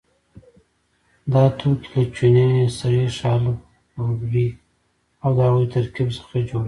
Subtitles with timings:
[1.31, 2.45] دا توکي له چونه،
[2.77, 3.55] سريښ، الف
[4.03, 4.47] غوړي
[5.23, 6.59] او د هغوی ترکیب څخه جوړیږي.